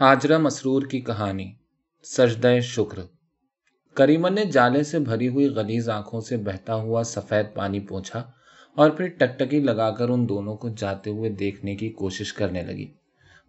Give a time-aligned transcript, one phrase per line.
[0.00, 1.52] حاجرہ مسرور کی کہانی،
[2.04, 2.98] سجدہ شکر۔
[3.94, 8.30] کریمن نے جالے سے بھری ہوئی غلیز آنکھوں سے بہتا ہوا سفید پانی پوچھا
[8.74, 12.86] اور پھر ٹکٹکی لگا کر ان دونوں کو جاتے ہوئے دیکھنے کی کوشش کرنے لگی۔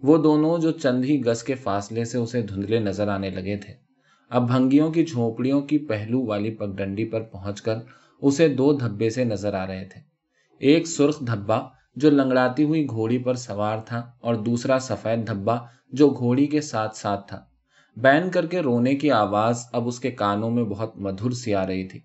[0.04, 3.74] وہ دونوں جو چند ہی گز کے فاصلے سے اسے دھندلے نظر آنے لگے تھے۔
[4.30, 7.76] اب بھنگیوں کی جھونپڑیوں کی پہلو والی پگڈنڈی پر پہنچ کر
[8.22, 10.02] اسے دو دھبے سے نظر آ رہے تھے۔
[10.58, 15.58] ایک سرخ دھبا جو لنگڑاتی ہوئی گھوڑی پر سوار تھا اور دوسرا سفید دھبا
[15.90, 17.46] جو گھوڑی کے ساتھ ساتھ تھا۔
[17.98, 21.68] بین کر کے رونے کی آواز اب اس کے کانوں میں بہت مدھر سی آ
[21.68, 22.00] رہی تھی۔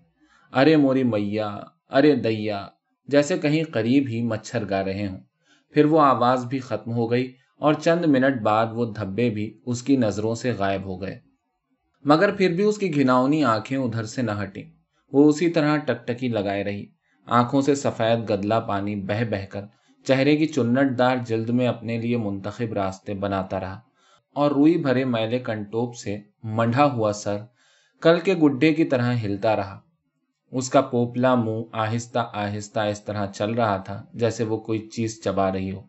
[0.53, 1.59] ارے موری میا،
[1.89, 2.67] ارے دیا،
[3.07, 5.17] جیسے کہیں قریب ہی مچھر گا رہے ہوں۔
[5.71, 9.83] پھر وہ آواز بھی ختم ہو گئی اور چند منٹ بعد وہ دھبے بھی اس
[9.83, 11.19] کی نظروں سے غائب ہو گئے۔
[12.03, 14.63] مگر پھر بھی اس کی گھناؤنی آنکھیں ادھر سے نہ ہٹیں۔
[15.11, 16.85] وہ اسی طرح ٹکٹکی لگائے رہی۔
[17.27, 19.61] آنکھوں سے سفید گدلا پانی بہ بہ کر
[20.05, 23.79] چہرے کی چنٹ دار جلد میں اپنے لیے منتخب راستے بناتا رہا
[24.35, 27.37] اور روئی بھرے میلے کنٹوپ سے منڈھا ہوا سر
[28.01, 29.79] کل کے گڈے کی طرح ہلتا رہا۔
[30.51, 35.21] اس کا پوپلا منہ آہستہ آہستہ اس طرح چل رہا تھا جیسے وہ کوئی چیز
[35.23, 35.81] چبا رہی ہو،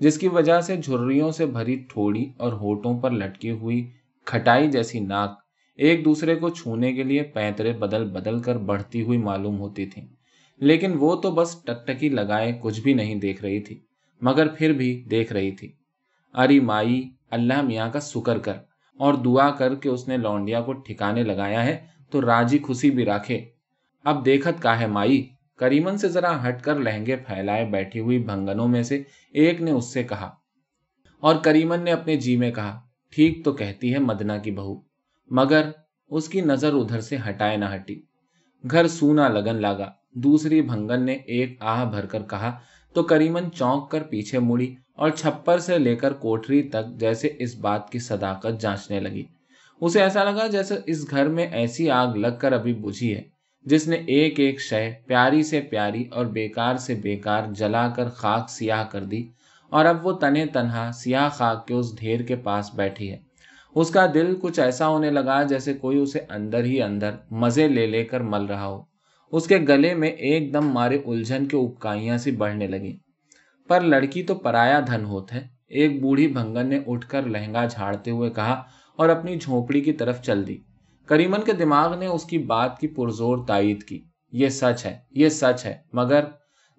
[0.00, 3.90] جس کی وجہ سے جھریوں سے بھری تھوڑی اور ہوٹوں پر لٹکی ہوئی
[4.26, 5.38] کھٹائی جیسی ناک
[5.78, 10.06] ایک دوسرے کو چھونے کے لیے پینترے بدل بدل کر بڑھتی ہوئی معلوم ہوتی تھیں۔
[10.60, 13.80] لیکن وہ تو بس ٹکٹکی لگائے کچھ بھی نہیں دیکھ رہی تھی،
[14.20, 15.72] مگر پھر بھی دیکھ رہی تھی۔
[16.32, 18.52] اری مائی، اللہ میاں کا سکر کر۔
[18.96, 21.76] اور دعا کر کے اس نے لونڈیا کو ٹھکانے لگایا ہے،
[22.10, 23.44] تو راجی خوشی بھی رکھے
[24.04, 28.68] اب دیکھت کا ہے مائی، کریمن سے ذرا ہٹ کر لہنگے پھیلائے بیٹھی ہوئی بھنگنوں
[28.68, 30.30] میں سے ایک نے اس سے کہا۔
[31.20, 34.80] اور کریمن نے اپنے جی میں کہا، ٹھیک تو کہتی ہے مدنا کی بہو،
[35.30, 35.70] مگر
[36.08, 38.02] اس کی نظر ادھر سے ہٹائے نہ ہٹی۔
[38.64, 42.58] گھر سونا لگن لگا دوسری بھنگن نے ایک آہ بھر کر کہا،
[42.92, 47.54] تو کریمن چونک کر پیچھے مڑی اور چھپر سے لے کر کوٹری تک جیسے اس
[47.56, 49.24] بات کی صداقت جانچنے لگی۔
[49.80, 53.22] اسے ایسا لگا جیسے اس گھر میں ایسی آگ لگ کر ابھی بجھی ہے،
[53.66, 58.50] جس نے ایک ایک شہ پیاری سے پیاری اور بیکار سے بیکار جلا کر خاک
[58.50, 59.28] سیاہ کر دی۔
[59.68, 63.29] اور اب وہ تنے تنہا سیاہ خاک کے اس ڈھیر کے پاس بیٹھی ہے۔
[63.74, 67.86] اس کا دل کچھ ایسا ہونے لگا جیسے کوئی اسے اندر ہی اندر مزے لے
[67.86, 68.82] لے کر مل رہا ہو۔
[69.32, 72.92] اس کے گلے میں ایک دم مارے الجھن کے اپکائیاں سی بڑھنے لگیں۔
[73.68, 78.10] پر لڑکی تو پرایا دھن ہوت ہے۔ ایک بوڑھی بھنگن نے اٹھ کر لہنگا جھاڑتے
[78.10, 78.62] ہوئے کہا
[78.96, 80.58] اور اپنی جھونپڑی کی طرف چل دی۔
[81.06, 84.00] کریمن کے دماغ نے اس کی بات کی پرزور تائید کی۔
[84.32, 86.24] یہ سچ ہے، یہ سچ ہے۔ مگر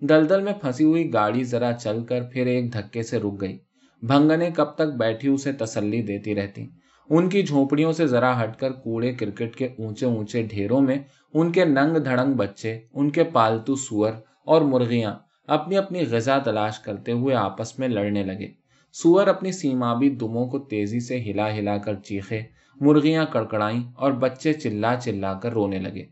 [0.01, 3.57] دلدل میں پھنسی ہوئی گاڑی ذرا چل کر پھر ایک دھکے سے رک گئی۔
[4.01, 6.67] بھنگنے کب تک بیٹھی اسے تسلی دیتی رہتی۔
[7.13, 10.97] ان کی جھونپڑیوں سے ذرا ہٹ کر کوڑے کرکٹ کے اونچے اونچے ڈھیروں میں
[11.33, 14.11] ان کے ننگ دھڑنگ بچے، ان کے پالتو سور
[14.45, 15.15] اور مرغیاں
[15.47, 18.47] اپنی اپنی غذا تلاش کرتے ہوئے آپس میں لڑنے لگے۔
[18.93, 22.41] سور اپنی سیمابی دموں کو تیزی سے ہلا ہلا کر چیخے،
[22.81, 26.05] مرغیاں کڑکڑائیں اور بچے چلا چلا کر رونے لگے۔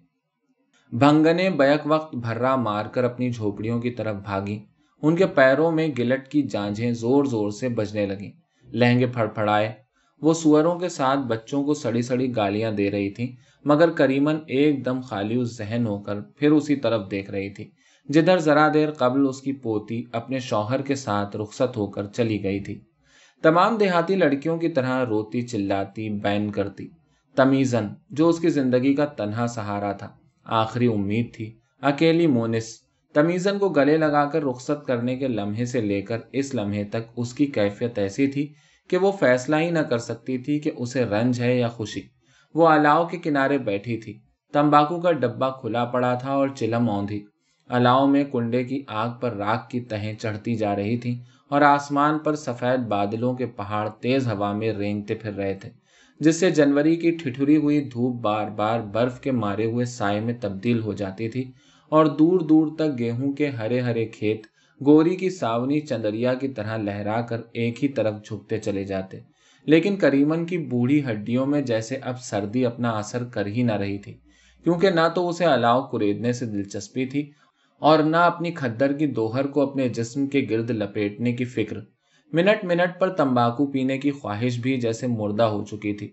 [0.92, 4.60] بھنگنے بیک وقت بھرا مار کر اپنی جھوپڑیوں کی طرف بھاگی
[5.02, 8.32] ان کے پیروں میں گلٹ کی جانجھیں زور زور سے بجنے لگیں۔
[8.74, 9.89] لہنگے پھڑ پھڑائے
[10.22, 13.36] وہ سوروں کے ساتھ بچوں کو سڑی سڑی گالیاں دے رہی تھی
[13.66, 17.70] مگر کریمن ایک دم خالی ذہن ہو کر پھر اسی طرف دیکھ رہی تھی۔
[18.10, 22.44] جدھر ذرا دیر قبل اس کی پوتی اپنے شوہر کے ساتھ رخصت ہو کر چلی
[22.44, 22.80] گئی تھی۔
[23.42, 26.88] تمام دیہاتی لڑکیوں کی طرح روتی، چلاتی، بین کرتی۔
[27.36, 30.10] تمیزن جو اس کی زندگی کا تنہا سہارا تھا۔
[30.44, 32.80] آخری امید تھی۔ اکیلی مونس۔
[33.14, 37.12] تمیزن کو گلے لگا کر رخصت کرنے کے لمحے سے لے کر اس لمحے تک
[37.18, 38.54] اس کی کیفیت ایسی تھی
[38.90, 42.02] کہ وہ فیصلہ ہی نہ کر سکتی تھی کہ اسے رنج ہے یا خوشی۔
[42.56, 44.18] وہ الاؤ کے کنارے بیٹھی تھی۔
[44.54, 47.26] تمباکو کا ڈبا کھلا پڑا تھا اور چلم اوندھی
[47.70, 52.18] الاؤ میں کنڈے کی آگ پر راک کی تہیں چڑھتی جا رہی تھی اور آسمان
[52.20, 55.70] پر سفید بادلوں کے پہاڑ تیز ہوا میں رینگتے پھر رہے تھے،
[56.22, 60.34] جس سے جنوری کی ٹھٹھری ہوئی دھوپ بار بار برف کے مارے ہوئے سائے میں
[60.42, 61.52] تبدیل ہو جاتی تھی
[61.92, 64.48] اور دور دور تک گیہوں کے ہرے ہرے کھیت
[64.86, 69.18] گوری کی ساونی چندریا کی طرح لہرا کر ایک ہی طرف جھکتے چلے جاتے۔
[69.66, 73.98] لیکن کریمن کی بوڑھی ہڈیوں میں جیسے اب سردی اپنا اثر کر ہی نہ رہی
[73.98, 74.14] تھی،
[74.64, 77.32] کیونکہ نہ تو اسے الاؤ کریدنے سے دلچسپی تھی
[77.82, 81.78] اور نہ اپنی کھدر کی دوہر کو اپنے جسم کے گرد لپیٹنے کی فکر۔
[82.34, 86.08] منٹ منٹ پر تمباکو پینے کی خواہش بھی جیسے مردہ ہو چکی تھی۔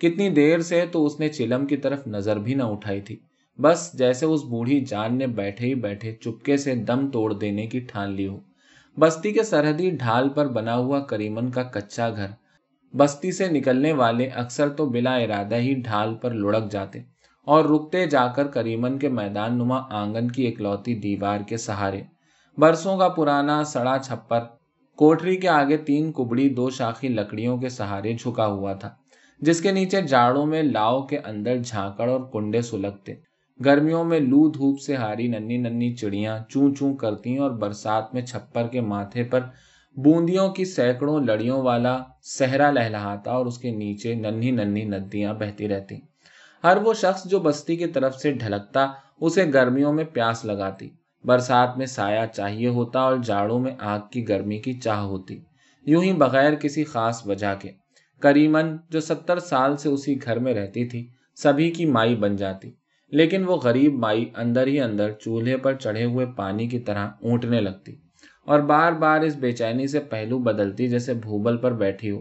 [0.00, 3.16] کتنی دیر سے تو اس نے چلم کی طرف نظر بھی نہ اٹھائی تھی۔
[3.58, 7.80] بس جیسے اس بوڑھی جان نے بیٹھے ہی بیٹھے چپکے سے دم توڑ دینے کی
[7.80, 8.38] ٹھان لی ہو۔
[8.96, 12.30] بستی کے سرحدی ڈھال پر بنا ہوا کریمن کا کچا گھر۔
[12.94, 16.98] بستی سے نکلنے والے اکثر تو بلا ارادہ ہی ڈھال پر لڑک جاتے
[17.46, 22.02] اور رکتے جا کر کریمن کے میدان نما آنگن کی اکلوتی دیوار کے سہارے۔
[22.58, 24.40] برسوں کا پرانا سڑا چھپر۔
[24.98, 28.90] کوٹری کے آگے تین کبڑی دو شاخی لکڑیوں کے سہارے جھکا ہوا تھا،
[29.42, 33.14] جس کے نیچے جاڑوں میں لاؤ کے اندر جھانکڑ اور کنڈے سلگتے۔
[33.64, 38.22] گرمیوں میں لو دھوپ سے ہاری ننی ننی چڑیاں چون چون کرتی اور برسات میں
[38.22, 39.40] چھپر کے ماتھے پر
[39.96, 45.68] بوندیوں کی سینکڑوں لڑیوں والا سہرا لہلاتا اور اس کے نیچے ننھی ننھی ندیاں بہتی
[45.68, 45.94] رہتی
[46.64, 48.86] ہر وہ شخص جو بستی کی طرف سے ڈھلکتا،
[49.20, 50.90] اسے گرمیوں میں پیاس لگاتی۔
[51.24, 55.40] برسات میں سایہ چاہیے ہوتا اور جاڑوں میں آگ کی گرمی کی چاہ ہوتی۔
[55.86, 57.70] یوں ہی بغیر کسی خاص وجہ کے۔
[58.20, 62.70] کریمن جو ستر سال سے اسی گھر میں رہتی تھی، سبھی کی مائی بن جاتی۔
[63.12, 67.60] لیکن وہ غریب مائی اندر ہی اندر چولہے پر چڑھے ہوئے پانی کی طرح اونٹنے
[67.60, 67.94] لگتی
[68.46, 72.20] اور بار بار اس بے چینی سے پہلو بدلتی جیسے بھوبل پر بیٹھی ہو۔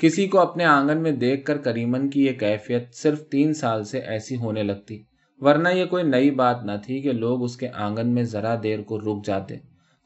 [0.00, 3.98] کسی کو اپنے آنگن میں دیکھ کر کریمن کی یہ کیفیت صرف تین سال سے
[3.98, 5.02] ایسی ہونے لگتی،
[5.40, 8.82] ورنہ یہ کوئی نئی بات نہ تھی کہ لوگ اس کے آنگن میں ذرا دیر
[8.82, 9.54] کو رک جاتے۔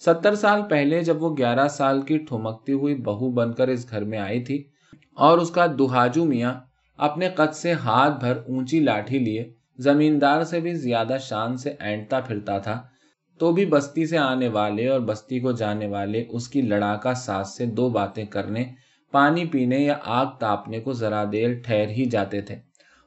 [0.02, 4.04] ستر سال پہلے جب وہ گیارہ سال کی ٹھمکتی ہوئی بہو بن کر اس گھر
[4.04, 4.62] میں آئی تھی
[5.14, 6.54] اور اس کا دہاجو میاں
[6.98, 12.20] اپنے قد سے ہاتھ بھر اونچی لاٹھی لیے زمیندار سے بھی زیادہ شان سے اینٹتا
[12.20, 12.80] پھرتا تھا،
[13.40, 17.56] تو بھی بستی سے آنے والے اور بستی کو جانے والے اس کی لڑاکا ساس
[17.56, 18.64] سے دو باتیں کرنے،
[19.12, 22.56] پانی پینے یا آگ تاپنے کو ذرا دیر ٹھہر ہی جاتے تھے۔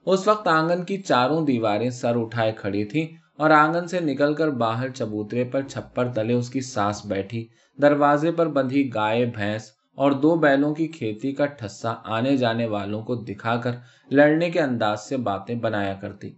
[0.08, 4.50] اس وقت آنگن کی چاروں دیواریں سر اٹھائے کھڑی تھی اور آنگن سے نکل کر
[4.50, 7.48] باہر چبوترے پر چھپر تلے اس کی ساس بیٹھی،
[7.78, 13.02] دروازے پر بندھی گائے، بھینس اور دو بیلوں کی کھیتی کا ٹھسا آنے جانے والوں
[13.02, 13.72] کو دکھا کر
[14.12, 16.32] لڑنے کے انداز سے باتیں بنایا کرتی۔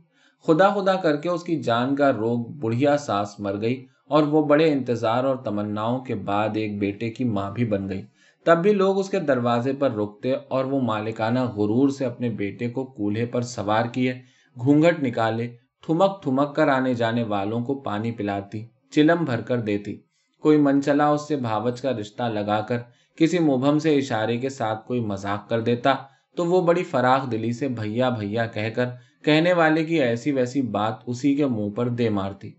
[0.46, 4.44] خدا خدا کر کے اس کی جان کا روگ بڑھیا ساس مر گئی اور وہ
[4.46, 8.02] بڑے انتظار اور تمناؤں کے بعد ایک بیٹے کی ماں بھی بن گئی۔
[8.46, 12.70] تب بھی لوگ اس کے دروازے پر رکتے اور وہ مالکانہ غرور سے اپنے بیٹے
[12.70, 14.14] کو کولہے پر سوار کیے
[14.58, 15.48] گھونگٹ نکالے
[15.84, 19.96] ٹھمک ٹھمک کر آنے جانے والوں کو پانی پلاتی، چلم بھر کر دیتی۔
[20.44, 22.78] کوئی منچلا اس سے بھاوچ کا رشتہ لگا کر
[23.18, 25.94] کسی مبہم سے اشارے کے ساتھ کوئی مذاق کر دیتا
[26.38, 28.90] تو وہ بڑی فراخ دلی سے بھیا بھیا کہہ کر
[29.24, 32.52] کہنے والے کی ایسی ویسی بات اسی کے منہ پر دے مارتی۔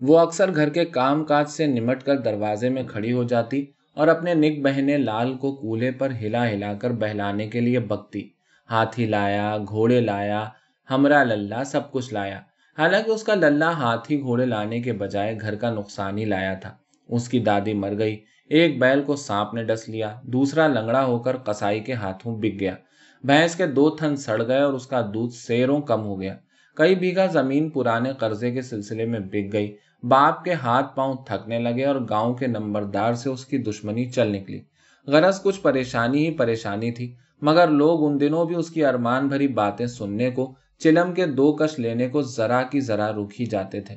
[0.00, 3.64] وہ اکثر گھر کے کام کاج سے نمٹ کر دروازے میں کھڑی ہو جاتی
[3.94, 8.28] اور اپنے نک بہنے لال کو کولے پر ہلا ہلا کر بہلانے کے لیے بکتی۔
[8.70, 10.44] ہاتھی لایا، گھوڑے لایا
[10.90, 12.40] ہمرا للہ سب کچھ لایا۔
[12.78, 16.76] حالانکہ اس کا للہ ہاتھی گھوڑے لانے کے بجائے گھر کا نقصان ہی لایا تھا۔
[17.08, 18.20] اس کی دادی مر گئی،
[18.50, 22.60] ایک بیل کو سانپ نے ڈس لیا، دوسرا لنگڑا ہو کر کسائی کے ہاتھوں بک
[22.60, 22.74] گیا۔
[23.26, 26.36] بھینس کے دو تھن سڑ گئے اور اس کا دودھ سیروں کم ہو گیا۔
[26.74, 31.58] کئی بیگھا زمین پرانے قرضے کے سلسلے میں بک گئی۔ باپ کے ہاتھ پاؤں تھکنے
[31.58, 34.60] لگے اور گاؤں کے نمبردار سے اس کی دشمنی چل نکلی۔
[35.06, 39.48] غرض کچھ پریشانی ہی پریشانی تھی، مگر لوگ ان دنوں بھی اس کی ارمان بھری
[39.48, 43.80] باتیں سننے کو، چلم کے دو کش لینے کو ذرا کی ذرا رک ہی جاتے
[43.80, 43.94] تھے۔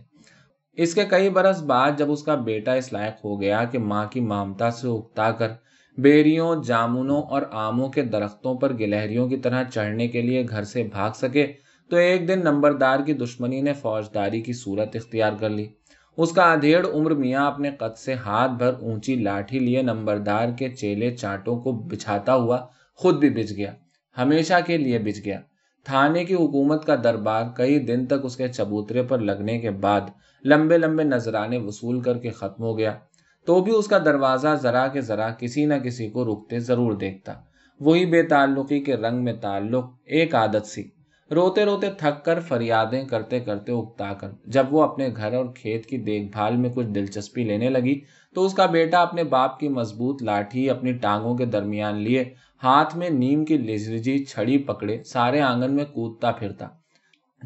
[0.74, 4.06] اس کے کئی برس بعد جب اس کا بیٹا اس لائق ہو گیا کہ ماں
[4.06, 5.48] کی مامتا سے اکتا کر
[5.98, 10.84] بیریوں، جامنوں اور آموں کے درختوں پر گلہریوں کی طرح چڑھنے کے لیے گھر سے
[10.84, 11.46] بھاگ سکے
[11.90, 15.66] تو ایک دن نمبردار کی دشمنی نے فوجداری کی صورت اختیار کر لی۔
[16.18, 20.70] اس کا ادھیڑ عمر میاں اپنے قد سے ہاتھ بھر اونچی لاٹھی لیے نمبردار کے
[20.70, 22.58] چیلے چاٹوں کو بچھاتا ہوا
[23.00, 23.74] خود بھی بچ گیا،
[24.18, 25.40] ہمیشہ کے لیے بچ گیا۔
[25.86, 30.10] تھانے کی حکومت کا دربار کئی دن تک اس کے چبوترے پر لگنے کے بعد
[30.46, 32.98] لمبے لمبے نذرانے وصول کر کے ختم ہو گیا۔
[33.46, 37.34] تو بھی اس کا دروازہ ذرا کے ذرا کسی نہ کسی کو رکتے ضرور دیکھتا۔
[37.80, 40.84] وہی بے تعلقی کے رنگ میں تعلق ایک عادت سی۔
[41.32, 45.86] روتے روتے تھک کر فریادیں کرتے کرتے اگتا کر۔ جب وہ اپنے گھر اور کھیت
[45.86, 48.00] کی دیکھ بھال میں کچھ دلچسپی لینے لگی،
[48.36, 52.24] تو اس کا بیٹا اپنے باپ کی مضبوط لاٹھی اپنی ٹانگوں کے درمیان لیے،
[52.64, 56.68] ہاتھ میں نیم کی لجرجی چھڑی پکڑے، سارے آنگن میں کودتا پھرتا۔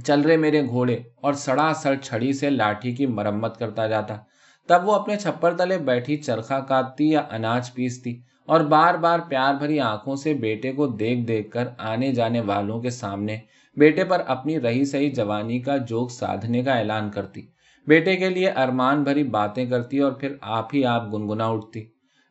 [0.06, 4.18] چل رہے میرے گھوڑے، اور سڑا سڑ چھڑی سے لاٹھی کی مرمت کرتا جاتا۔
[4.68, 9.54] تب وہ اپنے چھپر تلے بیٹھی چرخا کاٹتی یا اناج پیستی اور بار بار پیار
[9.54, 13.38] بھری آنکھوں سے بیٹے کو دیکھ دیکھ کر آنے جانے والوں کے سامنے
[13.78, 17.42] بیٹے پر اپنی رہی سہی جوانی کا جوک سادھنے کا اعلان کرتی۔
[17.88, 21.84] بیٹے کے لیے ارمان بھری باتیں کرتی اور پھر آپ ہی آپ گنگنا اٹھتی۔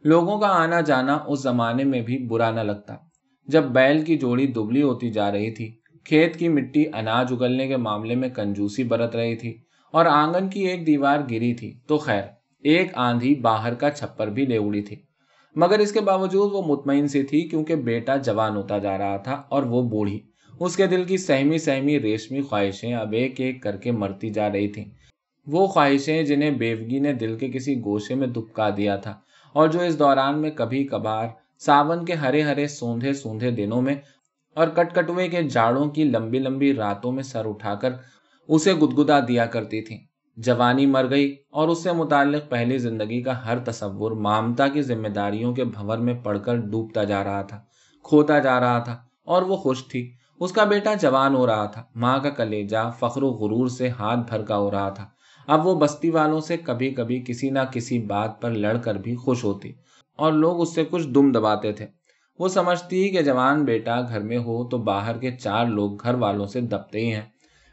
[0.05, 2.97] لوگوں کا آنا جانا اس زمانے میں بھی برا نہ لگتا۔
[3.49, 5.71] جب بیل کی جوڑی دبلی ہوتی جا رہی تھی،
[6.05, 9.59] کھیت کی مٹی اناج اگلنے کے معاملے میں کنجوسی برت رہی تھی۔
[9.93, 12.23] اور آنگن کی ایک دیوار گری تھی تو خیر،
[12.65, 14.97] ایک آندھی باہر کا چھپر بھی لے اڑی تھی۔
[15.57, 19.43] مگر اس کے باوجود وہ مطمئن سی تھی کیونکہ بیٹا جوان ہوتا جا رہا تھا
[19.49, 20.21] اور وہ بوڑھی۔
[20.61, 24.53] اس کے دل کی سہمی سہمی ریشمی خواہشیں اب ایک ایک کر کے مرتی جا
[24.53, 24.85] رہی تھیں۔
[25.47, 29.15] وہ خواہشیں جنہیں بیوگی نے دل کے کسی گوشے میں دبکا دیا تھا
[29.55, 31.27] اور جو اس دوران میں کبھی کبھار
[31.59, 33.95] ساون کے ہرے ہرے سوندھے سوندھے دنوں میں
[34.57, 37.91] اور کٹ کٹوے کے جاڑوں کی لمبی لمبی راتوں میں سر اٹھا کر
[38.49, 39.97] اسے گدگدا دیا کرتی تھی
[40.37, 45.09] جوانی مر گئی اور اس سے متعلق پہلی زندگی کا ہر تصور مامتا کی ذمہ
[45.09, 47.61] داریوں کے بھور میں پڑ کر ڈوبتا جا رہا تھا،
[48.05, 51.83] کھوتا جا رہا تھا اور وہ خوش تھی۔ اس کا بیٹا جوان ہو رہا تھا،
[51.95, 55.07] ماں کا کلیجا فخر و غرور سے ہاتھ بھر کا ہو رہا تھا۔
[55.49, 59.15] اب وہ بستی والوں سے کبھی کبھی کسی نہ کسی بات پر لڑ کر بھی
[59.15, 59.73] خوش ہوتی
[60.19, 61.87] اور لوگ اس سے کچھ دم دباتے تھے۔
[62.39, 66.47] وہ سمجھتی کہ جوان بیٹا گھر میں ہو تو باہر کے چار لوگ گھر والوں
[66.47, 67.23] سے دبتے ہی ہیں۔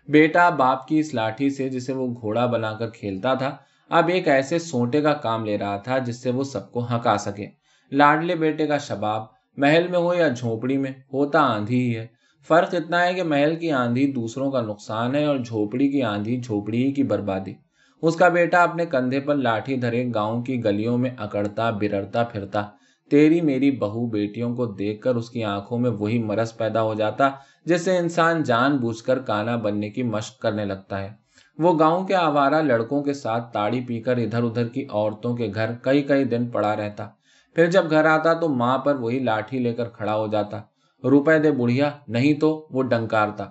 [0.10, 3.56] بیٹا باپ کی اس لاٹھی سے جسے وہ گھوڑا بنا کر کھیلتا تھا،
[3.90, 7.18] اب ایک ایسے سوٹے کا کام لے رہا تھا جس سے وہ سب کو ہکا
[7.18, 7.48] سکے۔
[7.92, 9.24] لاڈلے بیٹے کا شباب
[9.58, 12.08] محل میں ہو یا جھونپڑی میں، ہوتا آندھی ہی ہے۔
[12.48, 16.40] فرق اتنا ہے کہ محل کی آندھی دوسروں کا نقصان ہے اور جھوپڑی کی آندھی
[16.42, 17.54] جھوپڑی ہی کی بربادی۔
[18.02, 22.66] اس کا بیٹا اپنے کندھے پر لاٹھی دھرے گاؤں کی گلیوں میں اکڑتا، برڑتا، پھرتا۔
[23.12, 26.94] تیری میری بہو بیٹیوں کو دیکھ کر اس کی آنکھوں میں وہی مرض پیدا ہو
[26.94, 27.30] جاتا
[27.66, 31.10] جس سے انسان جان بوجھ کر کانا بننے کی مشق کرنے لگتا ہے۔
[31.58, 35.52] وہ گاؤں کے آوارہ لڑکوں کے ساتھ تاڑی پی کر ادھر ادھر کی عورتوں کے
[35.56, 37.08] گھر کئی کئی دن پڑا رہتا۔
[37.56, 40.62] پھر جب گھر آتا تو ماں پر وہی لاٹھی لے کر کھڑا ہو جاتا۔
[41.04, 43.46] روپے دے بڑھیا، نہیں تو وہ ڈنکارتا۔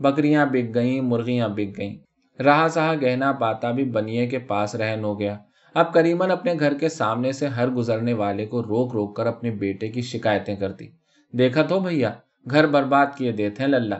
[0.00, 1.96] بکریاں بک گئیں، مرغیاں بک گئیں۔
[2.42, 5.38] رہا سہا گہنا پاتا بھی بنیے کے پاس رہن ہو گیا۔
[5.74, 9.50] اب کریمن اپنے گھر کے سامنے سے ہر گزرنے والے کو روک روک کر اپنے
[9.50, 10.88] بیٹے کی شکایتیں کرتی۔
[11.32, 12.12] دیکھا تو بھیا،
[12.50, 13.94] گھر برباد کیے دیتے ہیں للہ۔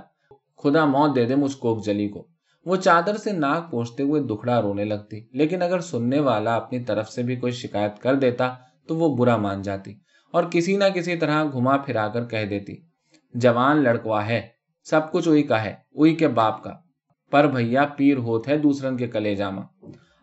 [0.62, 2.28] خدا موت دے دے مجھ کوک جلی کو۔
[2.66, 7.08] وہ چادر سے ناک پوچھتے ہوئے دکھڑا رونے لگتی۔ لیکن اگر سننے والا اپنی طرف
[7.08, 8.54] سے بھی کوئی شکایت کر دیتا
[8.88, 9.94] تو وہ برا مان جاتی
[10.32, 12.76] اور کسی نہ کسی طرح گھما پھرا کر کہہ دیتی،
[13.34, 14.48] جوان لڑکوا ہے،
[14.84, 16.72] سب کچھ اوئی کا ہے، اوئی کے باپ کا۔
[17.30, 19.62] پر بھیا، پیر ہوت ہے دوسرن کے کلے جاما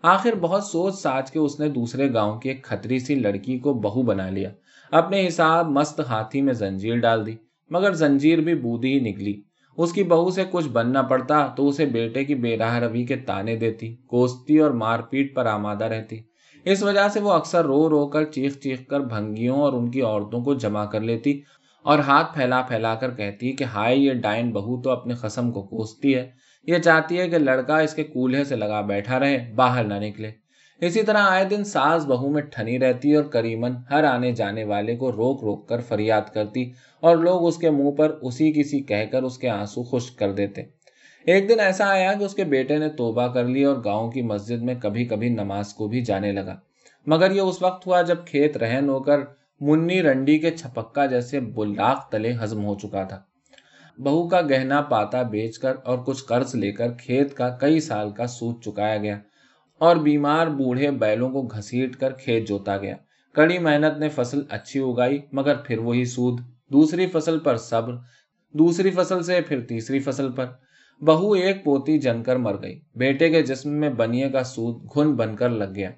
[0.08, 3.74] آخر بہت سوچ ساچ کے اس نے دوسرے گاؤں کی ایک کھتری سی لڑکی کو
[3.74, 4.50] بہو بنا لیا۔
[4.92, 7.36] اپنے حساب مست ہاتھی میں زنجیر ڈال دی،
[7.70, 9.42] مگر زنجیر بھی بودی ہی نکلی۔
[9.78, 13.16] اس کی بہو سے کچھ بننا پڑتا تو اسے بیٹے کی بے راہ روی کے
[13.16, 16.20] تانے دیتی، کوستی اور مار پیٹ پر آمادہ رہتی۔
[16.66, 20.02] اس وجہ سے وہ اکثر رو رو کر چیخ چیخ کر بھنگیوں اور ان کی
[20.02, 21.42] عورتوں کو جمع کر لیتی
[21.86, 25.64] اور ہاتھ پھیلا پھیلا کر کہتی کہ ہائے یہ ڈائن بہو تو اپنے قسم کو
[25.64, 26.32] کوستی ہے۔
[26.68, 30.32] یہ چاہتی ہے کہ لڑکا اس کے کولہے سے لگا بیٹھا رہے، باہر نہ نکلے۔
[30.82, 34.96] اسی طرح آئے دن ساس بہو میں ٹھنی رہتی اور کریمن ہر آنے جانے والے
[34.96, 39.06] کو روک روک کر فریاد کرتی اور لوگ اس کے منہ پر اسی کسی کہہ
[39.12, 40.62] کر اس کے آنسو خشک کر دیتے۔
[41.26, 44.22] ایک دن ایسا آیا کہ اس کے بیٹے نے توبہ کر لی اور گاؤں کی
[44.22, 46.56] مسجد میں کبھی کبھی نماز کو بھی جانے لگا۔
[47.06, 49.20] مگر یہ اس وقت ہوا جب کھیت رہن ہو کر
[49.62, 53.22] منی رنڈی کے چھپکا جیسے بلاخ تلے ہزم ہو چکا تھا۔
[53.98, 58.12] بہو کا گہنا پاتا بیچ کر اور کچھ قرض لے کر کھیت کا کئی سال
[58.12, 59.20] کا سود چکایا گیا
[59.80, 62.96] اور بیمار بوڑھے بیلوں کو گھسیٹ کر کھیت جوتا گیا۔
[63.34, 66.40] کڑی محنت نے فصل اچھی اگائی، مگر پھر وہی سود،
[66.72, 67.94] دوسری فصل پر صبر،
[68.54, 70.46] دوسری فصل سے پھر تیسری فصل پر۔
[71.02, 75.14] بہو ایک پوتی جن کر مر گئی۔ بیٹے کے جسم میں بنیے کا سود گھن
[75.14, 75.90] بن کر لگ گیا۔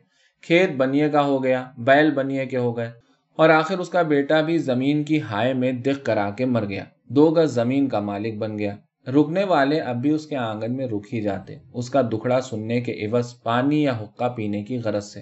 [0.42, 2.92] کھیت بنیے کا ہو گیا، بیل بنیے کے ہو گئے۔
[3.36, 6.84] اور آخر اس کا بیٹا بھی زمین کی ہائے میں دکھ کرا کے مر گیا۔
[7.10, 8.76] دو گز زمین کا مالک بن گیا۔
[9.08, 12.82] رکنے والے اب بھی اس کے آنگن میں رک ہی جاتے۔ اس کا دکھڑا سننے
[12.82, 15.22] کے عوض پانی یا حقہ پینے کی غرض سے۔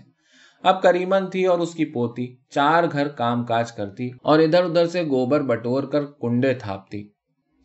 [0.64, 4.86] اب کریمن تھی اور اس کی پوتی۔ چار گھر کام کاج کرتی اور ادھر ادھر
[4.86, 7.08] سے گوبر بٹور کر کنڈے تھاپتی۔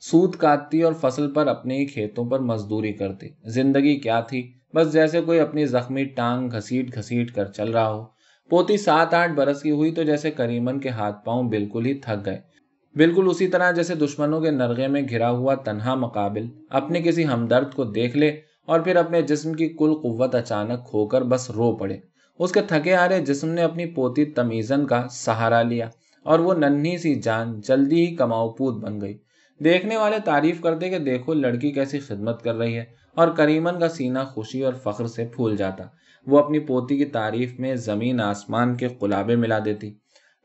[0.00, 4.93] سود کاٹتی اور فصل پر اپنے ہی کھیتوں پر مزدوری کرتی۔ زندگی کیا تھی؟ بس
[4.93, 8.05] جیسے کوئی اپنی زخمی ٹانگ گھسیٹ گھسیٹ کر چل رہا ہو۔
[8.50, 12.27] پوتی سات آٹھ برس کی ہوئی تو جیسے کریمن کے ہاتھ پاؤں بالکل ہی تھک
[12.27, 12.50] گئے۔
[12.97, 17.75] بالکل اسی طرح جیسے دشمنوں کے نرغے میں گھرا ہوا تنہا مقابل اپنے کسی ہمدرد
[17.75, 18.28] کو دیکھ لے
[18.66, 21.99] اور پھر اپنے جسم کی کل قوت اچانک کھو کر بس رو پڑے۔
[22.38, 25.88] اس کے تھکے آ رہے جسم نے اپنی پوتی تمیزن کا سہارا لیا
[26.23, 29.18] اور وہ ننھی سی جان جلدی ہی کماؤ پوت بن گئی۔
[29.61, 33.88] دیکھنے والے تعریف کرتے کہ دیکھو لڑکی کیسی خدمت کر رہی ہے اور کریمن کا
[33.88, 35.85] سینہ خوشی اور فخر سے پھول جاتا۔
[36.26, 39.94] وہ اپنی پوتی کی تعریف میں زمین آسمان کے قلابے ملا دیتی۔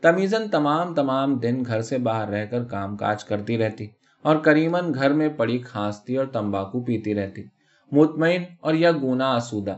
[0.06, 3.88] تمیزن تمام تمام دن گھر سے باہر رہ کر کام کاج کرتی رہتی
[4.22, 7.44] اور کریمن گھر میں پڑی کھانستی اور تمباکو پیتی رہتی۔
[7.92, 9.76] مطمئن اور یا گونا آسودہ،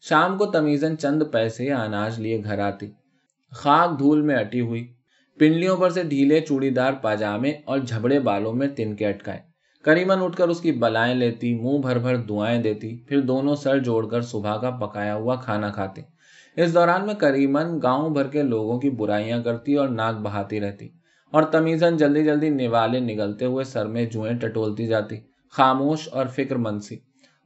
[0.00, 2.90] شام کو تمیزن چند پیسے یا اناج لیے گھر آتی۔
[3.50, 4.92] خاک دھول میں اٹی ہوئی،
[5.38, 9.40] پنڈلیوں پر سے ڈھیلے چوڑی دار پاجامے اور جھبڑے بالوں میں تن کے اٹکائے۔
[9.84, 13.78] کریمن اٹھ کر اس کی بلائیں لیتی، منہ بھر بھر دعائیں دیتی، پھر دونوں سر
[13.78, 16.19] جوڑ کر صبح کا پکایا ہوا کھانا کھاتے۔
[16.56, 20.88] اس دوران میں کریمن گاؤں بھر کے لوگوں کی برائیاں کرتی اور ناک بہاتی رہتی۔
[21.30, 25.16] اور تمیزن جلدی جلدی نوالے نگلتے ہوئے سر میں جوئیں ٹٹولتی جاتی،
[25.50, 26.96] خاموش اور فکر مند سی۔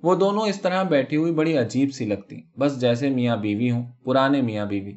[0.03, 3.83] وہ دونوں اس طرح بیٹھی ہوئی بڑی عجیب سی لگتی، بس جیسے میاں بیوی ہوں،
[4.05, 4.93] پرانے میاں بیوی۔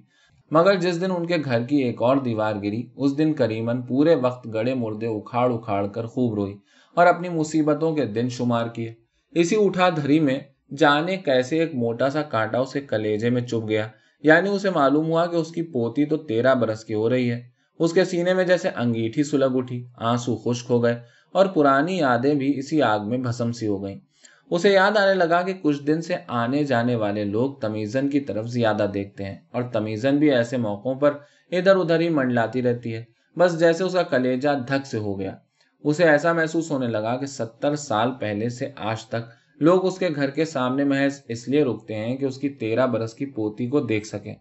[0.51, 4.15] مگر جس دن ان کے گھر کی ایک اور دیوار گری، اس دن کریمن پورے
[4.15, 6.57] وقت گڑے مردے اکھاڑ اکھاڑ کر خوب روئی
[6.93, 8.93] اور اپنی مصیبتوں کے دن شمار کیے۔
[9.31, 10.39] اسی اٹھا دھری میں
[10.75, 13.87] جانے کیسے ایک موٹا سا کانٹا اسے کلیجے میں چپ گیا۔
[14.23, 17.49] یعنی اسے معلوم ہوا کہ اس کی پوتی تو تیرہ برس کی ہو رہی ہے۔
[17.79, 20.95] اس کے سینے میں جیسے انگیٹھی سلگ اٹھی، آنسو خشک ہو گئے
[21.31, 23.99] اور پرانی یادیں بھی اسی آگ میں بھسم سی ہو گئیں۔
[24.49, 28.47] اسے یاد آنے لگا کہ کچھ دن سے آنے جانے والے لوگ تمیزن کی طرف
[28.47, 31.17] زیادہ دیکھتے ہیں اور تمیزن بھی ایسے موقعوں پر
[31.51, 33.03] ادھر ادھر ہی منڈلاتی رہتی ہے۔
[33.37, 35.31] بس جیسے اس کا کلیجا دھک سے ہو گیا۔
[35.83, 40.09] اسے ایسا محسوس ہونے لگا کہ ستر سال پہلے سے آج تک لوگ اس کے
[40.15, 43.67] گھر کے سامنے محض اس لیے رکتے ہیں کہ اس کی تیرہ برس کی پوتی
[43.67, 44.35] کو دیکھ سکیں۔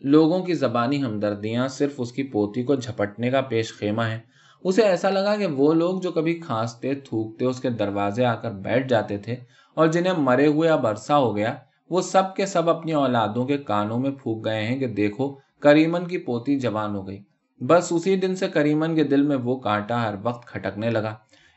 [0.00, 4.18] لوگوں کی زبانی ہمدردیاں صرف اس کی پوتی کو جھپٹنے کا پیش خیمہ ہے
[4.64, 8.50] اسے ایسا لگا کہ وہ لوگ جو کبھی کھانستے، تھوکتے، اس کے دروازے آ کر
[8.50, 9.36] بیٹھ جاتے تھے
[9.74, 11.54] اور جنہیں مرے ہوئے اب عرصہ ہو گیا،
[11.90, 16.06] وہ سب کے سب اپنی اولادوں کے کانوں میں پھونک گئے ہیں کہ دیکھو، کریمن
[16.06, 17.22] کی پوتی جوان ہو گئی۔
[17.60, 21.14] بس اسی دن سے کریمن کے دل میں وہ کانٹا ہر وقت کھٹکنے لگا۔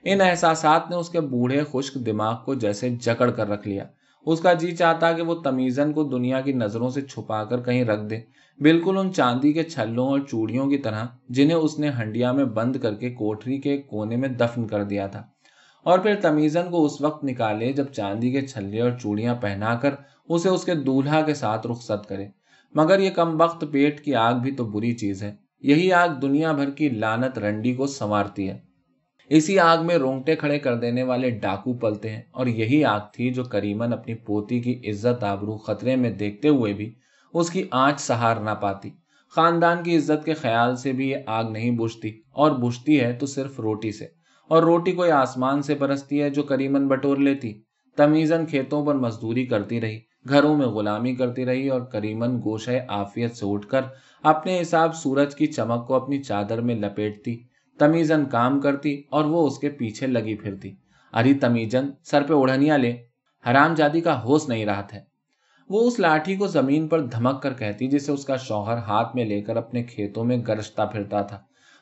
[0.10, 3.84] ان احساسات نے اس کے بوڑھے خشک دماغ کو جیسے جکڑ کر رکھ لیا۔
[4.26, 7.84] اس کا جی چاہتا کہ وہ تمیزن کو دنیا کی نظروں سے چھپا کر کہیں
[7.84, 8.20] رکھ دے۔
[8.60, 12.76] بالکل ان چاندی کے چھلوں اور چوڑیوں کی طرح جنہیں اس نے ہنڈیا میں بند
[12.76, 15.24] کر کے کوٹری کے کونے میں دفن کر دیا تھا۔
[15.84, 19.96] اور پھر تمیزن کو اس وقت نکالے جب چاندی کے چھلے اور چوڑیاں پہنا کر
[20.30, 22.28] اسے اس کے دولہا کے ساتھ رخصت کرے۔
[22.76, 26.52] مگر یہ کم وقت پیٹ کی آگ بھی تو بری چیز ہے۔ یہی آگ دنیا
[26.52, 28.67] بھر کی لانت رنڈی کو سنوارتی ہے۔
[29.30, 33.30] اسی آگ میں رونگٹے کھڑے کر دینے والے ڈاکو پلتے ہیں اور یہی آگ تھی
[33.30, 36.94] جو کریمن اپنی پوتی کی عزت آبرو خطرے میں دیکھتے ہوئے بھی
[37.34, 38.90] اس کی آنچ سہار نہ پاتی۔
[39.36, 43.26] خاندان کی عزت کے خیال سے بھی یہ آگ نہیں بجھتی اور بجھتی ہے تو
[43.26, 44.06] صرف روٹی سے۔
[44.50, 47.62] اور روٹی کوئی آسمان سے برستی ہے جو کریمن بٹور لیتی۔
[47.96, 53.36] تمیزن کھیتوں پر مزدوری کرتی رہی، گھروں میں غلامی کرتی رہی اور کریمن گوشہ آفیت
[53.36, 53.82] سے اٹھ کر
[54.24, 59.48] اپنے حساب سورج کی چمک کو اپنی چادر میں لپیٹتی۔ تمیزن کام کرتی اور وہ
[59.48, 60.76] اس کے پیچھے لگی پھرتی۔
[61.14, 62.96] اری تمیزن سر پہ اڑھنیا لے۔
[63.50, 64.98] حرام جادی کا ہوش نہیں رہا تھا۔
[65.70, 69.26] وہ اس لاٹھی کو زمین پر دھمک کر کہتی جسے اس کا شوہر ہاتھ میں
[69.26, 71.40] لے کر اپنے کھیتوں میں گرجتا پھرتا تھا۔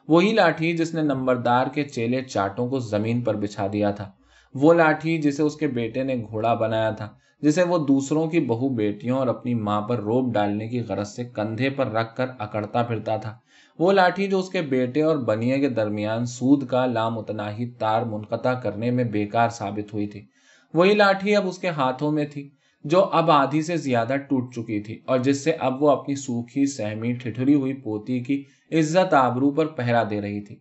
[0.07, 4.11] وہی لاٹھی جس نے نمبردار کے چیلے چاٹوں کو زمین پر بچھا دیا تھا۔
[4.53, 7.09] وہ لاٹھی جسے اس کے بیٹے نے گھوڑا بنایا تھا،
[7.41, 11.23] جسے وہ دوسروں کی بہو بیٹیوں اور اپنی ماں پر روپ ڈالنے کی غرض سے
[11.23, 13.37] کندھے پر رکھ کر اکڑتا پھرتا تھا۔
[13.79, 18.53] وہ لاٹھی جو اس کے بیٹے اور بنیے کے درمیان سود کا لامتناہی تار منقطع
[18.53, 20.25] کرنے میں بیکار ثابت ہوئی تھی۔
[20.73, 22.49] وہی لاٹھی اب اس کے ہاتھوں میں تھی
[22.83, 26.65] جو اب آدھی سے زیادہ ٹوٹ چکی تھی اور جس سے اب وہ اپنی سوکھی،
[26.65, 30.55] سہمی ٹھٹری ہوئی پوتی کی عزت آبرو پر پہرا دے رہی تھی۔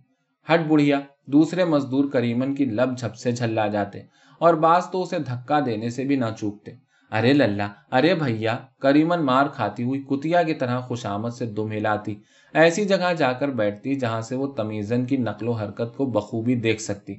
[0.48, 3.98] ہٹ بڑھیا، دوسرے مزدور کریمن کی لب جھپ سے جھلا جاتے
[4.38, 6.72] اور بعض تو اسے دھکا دینے سے بھی نہ چوکتے۔
[7.14, 12.14] ارے للہ، ارے بھیا، کریمن مار کھاتی ہوئی کتیا کی طرح خوشامد سے دم ہلاتی۔
[12.55, 16.55] ایسی جگہ جا کر بیٹھتی جہاں سے وہ تمیزن کی نقل و حرکت کو بخوبی
[16.55, 17.14] دیکھ سکتی۔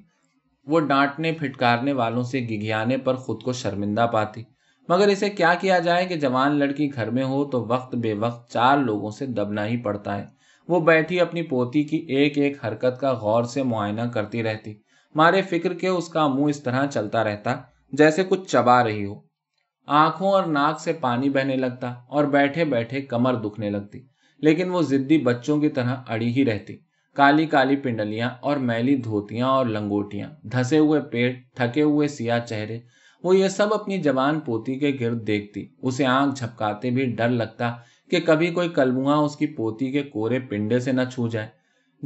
[0.65, 4.43] وہ ڈانٹنے، پھٹکارنے والوں سے گگیانے پر خود کو شرمندہ پاتی۔
[4.89, 8.51] مگر اسے کیا کیا جائے کہ جوان لڑکی گھر میں ہو تو وقت بے وقت
[8.51, 10.25] چار لوگوں سے دبنا ہی پڑتا ہے۔
[10.67, 14.73] وہ بیٹھی اپنی پوتی کی ایک ایک حرکت کا غور سے معائنہ کرتی رہتی۔
[15.15, 17.55] مارے فکر کے اس کا منہ اس طرح چلتا رہتا
[17.91, 19.24] جیسے کچھ چبا رہی ہو۔
[19.87, 23.99] آنکھوں اور ناک سے پانی بہنے لگتا اور بیٹھے بیٹھے کمر دکھنے لگتی،
[24.41, 26.75] لیکن وہ ضدی بچوں کی طرح اڑی ہی رہتی۔
[27.15, 32.79] کالی کالی پنڈلیاں اور میلی دھوتیاں اور لنگوٹیاں، دھسے ہوئے پیٹ، تھکے ہوئے سیاہ چہرے،
[33.23, 37.71] وہ یہ سب اپنی جوان پوتی کے گرد دیکھتی۔ اسے آنکھ جھپکاتے بھی ڈر لگتا
[38.11, 41.47] کہ کبھی کوئی کلبواں اس کی پوتی کے کورے پنڈے سے نہ چھو جائے۔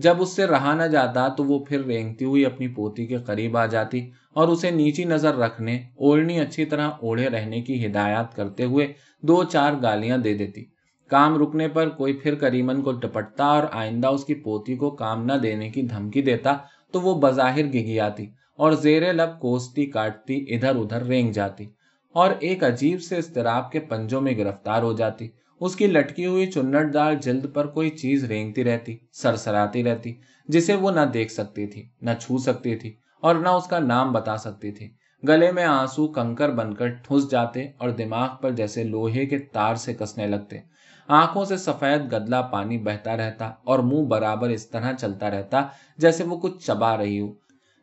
[0.04, 3.58] جب اس سے رہا نہ جاتا تو وہ پھر رینگتی ہوئی اپنی پوتی کے قریب
[3.58, 4.00] آ جاتی
[4.34, 8.88] اور اسے نیچی نظر رکھنے، اوڑھنی اچھی طرح اوڑھے رہنے کی ہدایات کرتے ہوئے
[9.24, 10.64] دو چار گالیاں دے دیتی۔
[11.12, 15.26] کام رکنے پر کوئی پھر کریمن کو ٹپٹتا اور آئندہ اس کی پوتی کو کام
[15.26, 16.56] نہ دینے کی دھمکی دیتا
[16.94, 18.26] تو وہ بظاہر گگی آتی
[18.58, 21.66] اور زیر لب کوستی کاٹتی، ادھر ادھر رینگ جاتی
[22.16, 25.28] اور ایک عجیب سے استراب کے پنجوں میں گرفتار ہو جاتی۔
[25.60, 30.14] اس کی لٹکی ہوئی چنٹ دار جلد پر کوئی چیز رینگتی رہتی، سرسراتی رہتی،
[30.48, 34.12] جسے وہ نہ دیکھ سکتی تھی، نہ چھو سکتی تھی اور نہ اس کا نام
[34.12, 34.90] بتا سکتی تھی۔
[35.28, 39.76] گلے میں آنسو کنکر بن کر ٹھس جاتے اور دماغ پر جیسے لوہے کے تار
[39.76, 40.58] سے کسنے لگتے۔
[41.08, 45.68] آنکھوں سے سفید گدلا پانی بہتا رہتا اور منہ برابر اس طرح چلتا رہتا
[45.98, 47.34] جیسے وہ کچھ چبا رہی ہو۔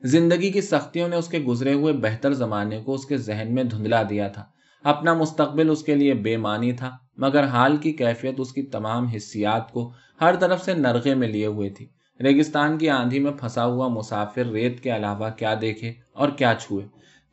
[0.02, 3.64] زندگی کی سختیوں نے اس کے گزرے ہوئے بہتر زمانے کو اس کے ذہن میں
[3.64, 4.44] دھندلا دیا تھا۔
[4.84, 9.06] اپنا مستقبل اس کے لیے بے معنی تھا۔ مگر حال کی کیفیت اس کی تمام
[9.06, 11.86] حصیات کو ہر طرف سے نرغے میں لیے ہوئے تھی۔
[12.20, 16.86] ریگستان کی آندھی میں پھنسا ہوا مسافر ریت کے علاوہ کیا دیکھے اور کیا چھوئے۔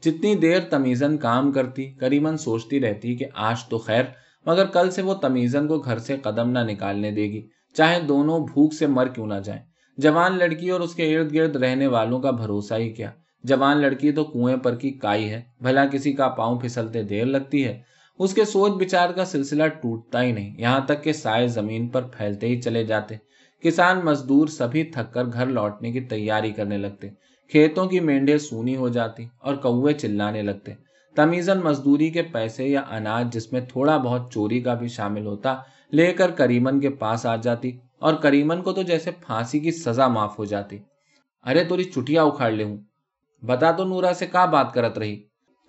[0.06, 4.04] جتنی دیر تمیزن کام کرتی کریمن سوچتی رہتی کہ آج تو خیر،
[4.46, 8.40] مگر کل سے وہ تمیزن کو گھر سے قدم نہ نکالنے دے گی۔ چاہے دونوں
[8.40, 9.62] بھوک سے مر کیوں نہ جائیں۔
[9.98, 13.12] جوان لڑکی اور اس کے ارد گرد رہنے والوں کا بھروسہ ہی کیا۔
[13.44, 17.66] جوان لڑکی تو کنویں پر کی کائی ہے، بھلا کسی کا پاؤں پھسلتے دیر لگتی
[17.66, 17.82] ہے۔
[18.20, 22.02] اس کے سوچ بچار کا سلسلہ ٹوٹتا ہی نہیں۔ یہاں تک کہ سائے زمین پر
[22.02, 23.16] پھیلتے ہی چلے جاتے۔
[23.64, 27.10] کسان مزدور سبھی تھک کر گھر لوٹنے کی تیاری کرنے لگتے۔
[27.52, 30.74] کھیتوں کی مینڈے سونی ہو جاتی اور کوے چلانے لگتے۔
[31.16, 35.58] تمیزن مزدوری کے پیسے یا اناج جس میں تھوڑا بہت چوری کا بھی شامل ہوتا،
[35.92, 40.08] لے کر کریمن کے پاس آ جاتی اور کریمن کو تو جیسے پھانسی کی سزا
[40.08, 40.78] معاف ہو جاتی۔
[41.46, 42.78] ارے توری چٹیا اکھاڑ لے ہوں۔
[43.46, 45.24] بتا تو نورا سے کا بات کرت رہی؟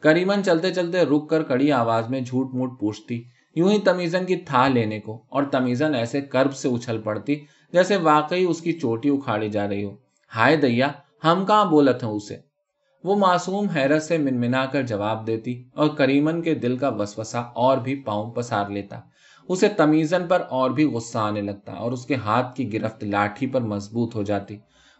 [0.04, 3.22] کریمن چلتے چلتے رک کر کڑی آواز میں جھوٹ موٹ پوچھتی
[3.56, 7.36] یوں ہی تمیزن کی تھا لینے کو اور تمیزن ایسے کرب سے اچھل پڑتی
[7.72, 9.94] جیسے واقعی اس کی چوٹی اکھاڑی جا رہی ہو
[10.32, 10.88] ہائے دیا
[11.24, 12.36] ہم کہاں بولت ہیں اسے
[13.04, 17.78] وہ معصوم حیرت سے منمنا کر جواب دیتی اور کریمن کے دل کا وسوسا اور
[17.78, 19.00] بھی پاؤں پسار لیتا
[19.48, 23.46] اسے تمیزن پر اور بھی غصہ آنے لگتا اور اس کے ہاتھ کی گرفت لاٹھی
[23.46, 24.56] پر مضبوط ہو جاتی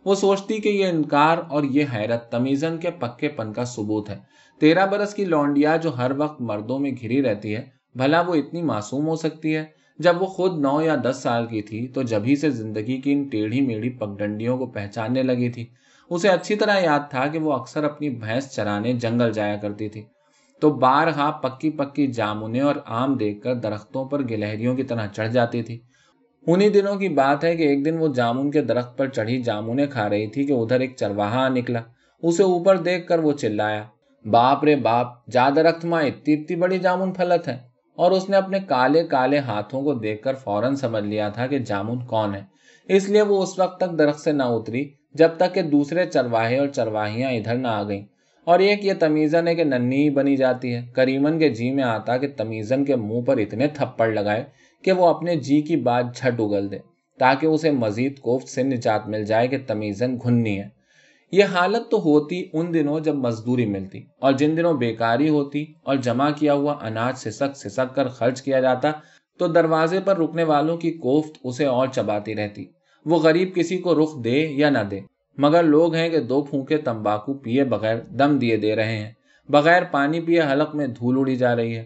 [0.07, 4.19] وہ سوچتی کہ یہ انکار اور یہ حیرت تمیزن کے پکے پن کا ثبوت ہے
[4.61, 8.63] تیرہ برس کی لونڈیا جو ہر وقت مردوں میں گھری رہتی ہے، بھلا وہ اتنی
[8.63, 9.65] معصوم ہو سکتی ہے؟
[9.99, 13.29] جب وہ خود نو یا دس سال کی تھی، تو جبھی سے زندگی کی ان
[13.29, 15.67] ٹیڑھی میڑھی پگڈنڈیوں کو پہچاننے لگی تھی۔
[16.11, 20.03] اسے اچھی طرح یاد تھا کہ وہ اکثر اپنی بھینس چرانے جنگل جایا کرتی تھی۔
[20.61, 25.33] تو بارہا پکی پکی جامنے اور آم دیکھ کر درختوں پر گلہریوں کی طرح چڑھ
[25.33, 25.81] جاتی تھی۔
[26.47, 29.87] انہی دنوں کی بات ہے کہ ایک دن وہ جامن کے درخت پر چڑھی جامنے
[29.87, 31.81] کھا رہی تھی کہ ادھر ایک چرواہا نکلا۔
[32.23, 33.85] اسے اوپر دیکھ کر وہ چلایا۔
[34.25, 37.59] باپ رے باپ جا درخت ماں اتنی اتنی بڑی جامن پھلت ہے
[37.99, 41.59] اور اس نے اپنے کالے کالے ہاتھوں کو دیکھ کر فوراً سمجھ لیا تھا کہ
[41.59, 42.41] جامن کون ہے
[42.89, 46.59] اس لیے وہ اس وقت تک درخت سے نہ اتری، جب تک کہ دوسرے چرواہے
[46.59, 48.05] اور چرواہیاں ادھر نہ آ گئیں۔
[48.45, 51.85] اور ایک یہ تمیزن ہے کہ ننی ہی بنی جاتی ہے۔ کریمن کے جی میں
[51.85, 54.45] آتا کہ تمیزن کے منہ پر اتنے تھپڑ لگائے
[54.85, 56.79] کہ وہ اپنے جی کی بات جھٹ اگل دے،
[57.19, 60.84] تاکہ اسے مزید کوفت سے نجات مل جائے کہ تمیزن گھننی ہے۔
[61.33, 65.97] یہ حالت تو ہوتی ان دنوں جب مزدوری ملتی اور جن دنوں بیکاری ہوتی اور
[65.97, 68.93] جمع کیا ہوا اناج سسک سسک کر خرچ کیا جاتا،
[69.39, 72.65] تو دروازے پر رکنے والوں کی کوفت اسے اور چباتی رہتی۔
[73.05, 75.01] وہ غریب کسی کو رخ دے یا نہ دے،
[75.39, 79.13] مگر لوگ ہیں کہ دو پھونکے تمباکو پیے بغیر دم دیے دے رہے ہیں۔
[79.49, 81.85] بغیر پانی پیے حلق میں دھول اڑی جا رہی ہے۔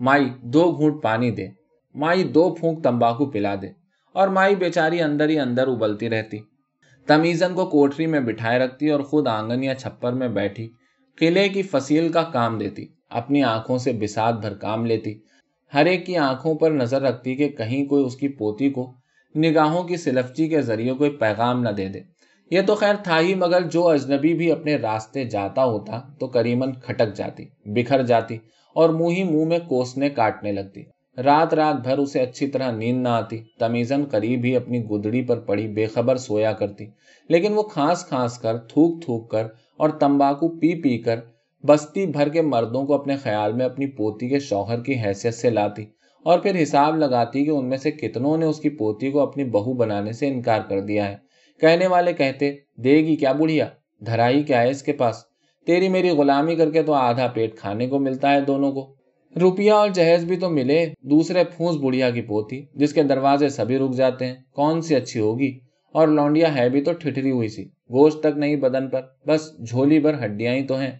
[0.00, 1.48] مائی دو گھونٹ پانی دے۔
[1.94, 3.66] مائی دو پھونک تمباکو پلا دے۔
[4.12, 6.38] اور مائی بیچاری اندر ہی اندر ابلتی رہتی۔
[7.06, 10.68] تمیزن کو کوٹری میں بٹھائے رکھتی اور خود آنگن یا چھپر میں بیٹھی،
[11.18, 15.18] قلعے کی فصیل کا کام دیتی، اپنی آنکھوں سے بسات بھر کام لیتی۔
[15.74, 18.92] ہر ایک کی آنکھوں پر نظر رکھتی کہ کہیں کوئی اس کی پوتی کو
[19.34, 22.00] نگاہوں کی سلفچی کے ذریعے کوئی پیغام نہ دے دے۔
[22.50, 26.72] یہ تو خیر تھا ہی، مگر جو اجنبی بھی اپنے راستے جاتا ہوتا تو کریمن
[26.72, 28.36] کھٹک جاتی، بکھر جاتی
[28.76, 30.82] اور منہ ہی منہ میں کوسنے کاٹنے لگتی۔
[31.18, 35.40] رات رات بھر اسے اچھی طرح نیند نہ آتی۔ تمیزن قریب ہی اپنی گدڑی پر
[35.40, 36.86] پڑی، بے خبر سویا کرتی۔
[37.28, 39.46] لیکن وہ کھانس کھانس کر، تھوک تھوک کر
[39.76, 41.20] اور تمباکو پی پی کر
[41.66, 45.50] بستی بھر کے مردوں کو اپنے خیال میں اپنی پوتی کے شوہر کی حیثیت سے
[45.50, 45.84] لاتی
[46.22, 49.44] اور پھر حساب لگاتی کہ ان میں سے کتنوں نے اس کی پوتی کو اپنی
[49.44, 51.16] بہو بنانے سے انکار کر دیا ہے۔
[51.60, 53.66] کہنے والے کہتے، دے گی کیا بڑھیا؟
[54.06, 55.16] دھرائی کیا ہے اس کے پاس؟
[55.66, 58.99] تیری میری غلامی کر کے تو آدھا پیٹ کھانے کو ملتا ہے دونوں کو۔
[59.40, 63.78] روپیہ اور جہیز بھی تو ملے، دوسرے پھونس بڑھیا کی پوتی، جس کے دروازے سبھی
[63.78, 65.58] رک جاتے ہیں، کون سی اچھی ہوگی؟
[65.92, 70.00] اور لونڈیا ہے بھی تو ٹھٹری ہوئی سی، گوشت تک نہیں بدن پر، بس جھولی
[70.00, 70.90] بھر ہڈیاں ہی تو ہیں۔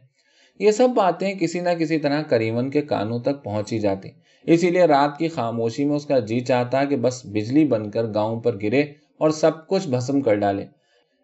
[0.58, 4.08] یہ سب باتیں کسی نہ کسی طرح کریمن کے کانوں تک پہنچی جاتی۔
[4.44, 8.04] اسی لیے رات کی خاموشی میں اس کا جی چاہتا کہ بس بجلی بن کر
[8.14, 8.80] گاؤں پر گرے
[9.18, 10.64] اور سب کچھ بھسم کر ڈالے۔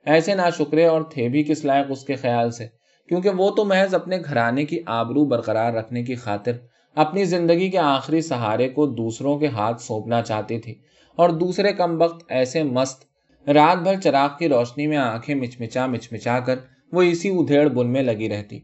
[0.04, 2.66] ایسے نہ شکرے اور تھے بھی کس لائق اس کے خیال سے؟
[3.08, 6.52] کیونکہ وہ تو محض اپنے گھرانے کی آبرو برقرار رکھنے کی خاطر
[6.96, 10.74] اپنی زندگی کے آخری سہارے کو دوسروں کے ہاتھ سونپنا چاہتی تھی
[11.18, 13.04] اور دوسرے کم وقت ایسے مست،
[13.46, 16.56] رات بھر چراغ کی روشنی میں آنکھیں مچمچا مچمچا کر
[16.92, 18.58] وہ اسی ادھیڑ بن میں لگی رہتی۔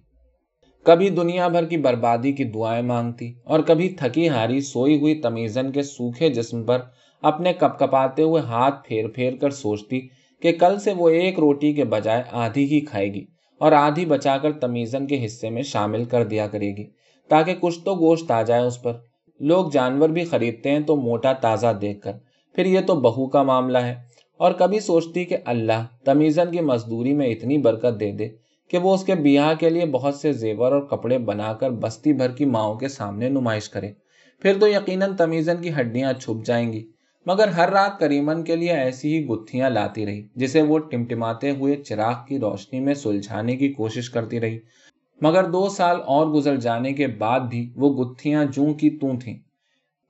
[0.87, 5.73] کبھی دنیا بھر کی بربادی کی دعائیں مانگتی اور کبھی تھکی ہاری سوئی ہوئی تمیزن
[5.73, 6.79] کے سوکھے جسم پر
[7.23, 10.01] اپنے کپ کپاتے ہوئے ہاتھ پھیر پھیر کر سوچتی
[10.43, 13.25] کہ کل سے وہ ایک روٹی کے بجائے آدھی ہی کھائے گی
[13.61, 16.87] اور آدھی بچا کر تمیزن کے حصے میں شامل کر دیا کرے گی۔
[17.29, 18.93] تاکہ کچھ تو گوشت آ جائے اس پر۔
[19.41, 22.13] لوگ جانور بھی خریدتے ہیں تو موٹا تازہ دیکھ کر۔
[22.55, 23.95] پھر یہ تو بہو کا معاملہ ہے۔
[24.39, 28.29] اور کبھی سوچتی کہ اللہ تمیزن کی مزدوری میں اتنی برکت دے دے
[28.71, 32.13] کہ وہ اس کے بیاہ کے لیے بہت سے زیور اور کپڑے بنا کر بستی
[32.13, 33.93] بھر کی ماؤں کے سامنے نمائش کرے۔
[34.43, 36.89] پھر تو یقیناً تمیزن کی ہڈیاں چھپ جائیں گی۔
[37.27, 41.77] مگر ہر رات کریمن کے لیے ایسی ہی گتھیاں لاتی رہی، جسے وہ ٹمٹماتے ہوئے
[41.77, 44.59] چراغ کی روشنی میں سلجھانے کی کوشش کرتی رہی۔
[45.23, 49.37] مگر دو سال اور گزر جانے کے بعد بھی وہ گتھیاں جوں کی توں تھیں۔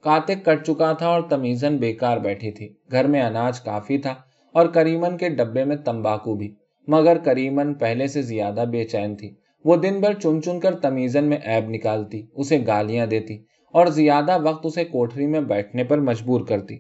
[0.05, 4.15] کاتک کٹ چکا تھا اور تمیزن بیکار بیٹھی تھی۔ گھر میں اناج کافی تھا
[4.53, 6.55] اور کریمن کے ڈبے میں تمباکو بھی،
[6.89, 11.25] مگر کریمن پہلے سے زیادہ بے چین تھی۔ وہ دن بھر چن چن کر تمیزن
[11.25, 13.39] میں ایب نکالتی، اسے گالیاں دیتی
[13.73, 16.79] اور زیادہ وقت اسے کوٹری میں بیٹھنے پر مجبور کرتی۔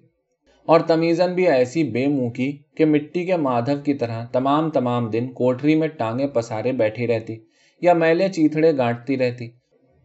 [0.66, 5.10] اور تمیزن بھی ایسی بے منہ کی کہ مٹی کے مادھو کی طرح تمام تمام
[5.10, 7.36] دن کوٹری میں ٹانگیں پسارے بیٹھی رہتی۔
[7.82, 9.48] یا میلے چیتڑے گانٹتی رہتی۔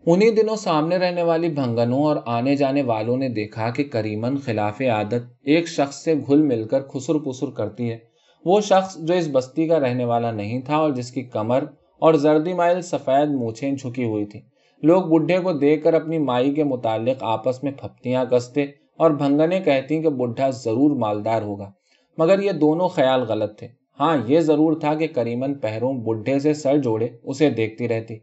[0.05, 4.81] انہی دنوں سامنے رہنے والی بھنگنوں اور آنے جانے والوں نے دیکھا کہ کریمن خلاف
[4.81, 7.97] عادت ایک شخص سے گھل مل کر خسر پسر کرتی ہے
[8.45, 11.63] وہ شخص جو اس بستی کا رہنے والا نہیں تھا اور جس کی کمر
[11.99, 14.41] اور زردی مائل سفید مونچھیں جھکی ہوئی تھی
[14.83, 18.65] لوگ بڈھے کو دیکھ کر اپنی مائی کے متعلق آپس میں پھپتیاں کستے
[18.97, 21.71] اور بھنگنے کہتی کہ بڈھا ضرور مالدار ہوگا،
[22.17, 23.67] مگر یہ دونوں خیال غلط تھے۔
[23.99, 28.17] ہاں یہ ضرور تھا کہ کریمن پہروں بڈھے سے سر جوڑے اسے دیکھتی رہتی۔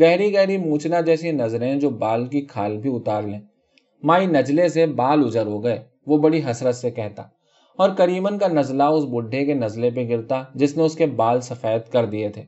[0.00, 3.40] گہری گہری موچنا جیسی نظریں جو بال کی کھال بھی اتار لیں۔
[4.02, 7.22] مائی نجلے سے بال اجر ہو گئے، وہ بڑی حسرت سے کہتا۔
[7.78, 11.40] اور کریمن کا نزلہ اس بڈھے کے نزلے پہ گرتا، جس نے اس کے بال
[11.40, 12.42] سفید کر دیے تھے۔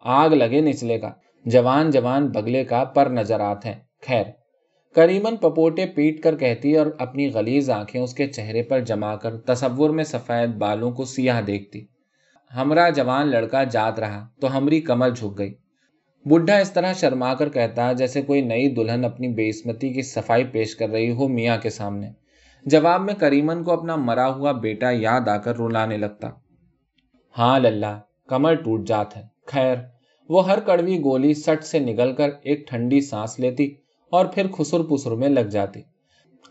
[0.00, 1.10] آگ لگے نچلے کا،
[1.44, 3.74] جوان جوان بگلے کا پر نظرات ہیں۔
[4.06, 4.24] خیر۔
[4.94, 9.36] کریمن پپوٹے پیٹ کر کہتی اور اپنی غلیز آنکھیں اس کے چہرے پر جما کر
[9.36, 11.80] تصور میں سفید بالوں کو سیاہ دیکھتی۔
[12.56, 15.54] ہمرا جوان لڑکا جات رہا تو ہمری کمر جھک گئی۔
[16.26, 20.76] بڈھا اس طرح شرما کر کہتا جیسے کوئی نئی دلہن اپنی بےسمتی کی صفائی پیش
[20.76, 22.10] کر رہی ہو میاں کے سامنے۔
[22.64, 26.28] جواب میں کریمن کو اپنا مرا ہوا بیٹا یاد آ کر رلانے لگتا۔
[27.38, 29.76] ہاں للہ، کمر ٹوٹ جات ہے۔ خیر،
[30.28, 33.74] وہ ہر کڑوی گولی سٹ سے نگل کر ایک ٹھنڈی سانس لیتی
[34.10, 35.80] اور پھر خسر پسر میں لگ جاتی۔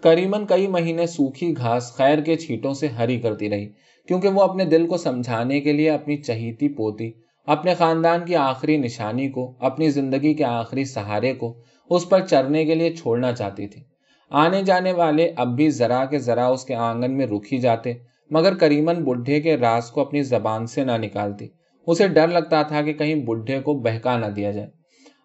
[0.03, 3.69] کریمن کئی مہینے سوکھی گھاس خیر کے چھیٹوں سے ہری کرتی رہی۔
[4.07, 7.11] کیونکہ وہ اپنے دل کو سمجھانے کے لیے اپنی چہیتی پوتی،
[7.45, 12.65] اپنے خاندان کی آخری نشانی کو، اپنی زندگی کے آخری سہارے کو اس پر چرنے
[12.65, 13.81] کے لیے چھوڑنا چاہتی تھی۔
[14.29, 17.93] آنے جانے والے اب بھی ذرا کے ذرا اس کے آنگن میں رکھی جاتے،
[18.29, 21.47] مگر کریمن بڈھے کے راز کو اپنی زبان سے نہ نکالتی۔
[21.87, 24.67] اسے ڈر لگتا تھا کہ کہیں بڈھے کو بہکا نہ دیا جائے۔